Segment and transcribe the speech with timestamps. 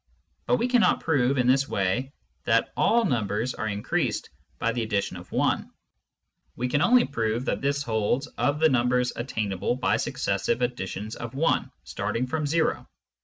[0.47, 2.11] But we cannot prove in this way
[2.45, 5.63] that all numbers are increased by the addition of i;
[6.55, 11.15] we can only prove that this holds of the numbers attain able by successive additions
[11.15, 12.87] of i starting from o.